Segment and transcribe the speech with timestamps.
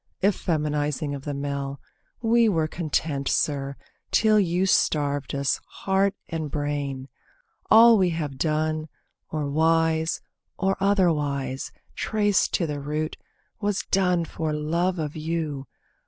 [0.23, 1.79] Effeminising of the male.
[2.23, 3.75] We were Content, sir,
[4.09, 7.07] till you starved us, heart and brain.
[7.69, 8.87] All we have done,
[9.29, 10.19] or wise,
[10.57, 13.15] or otherwise, Traced to the root,
[13.59, 15.67] was done for love of you.